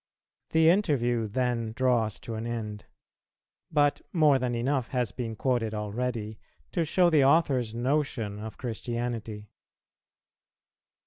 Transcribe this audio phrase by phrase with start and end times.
[0.49, 2.85] The interview then draws to an end;
[3.71, 6.39] but more than enough has been quoted already
[6.71, 9.51] to show the author's notion of Christianity.